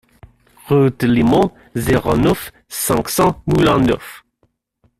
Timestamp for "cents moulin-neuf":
3.07-4.23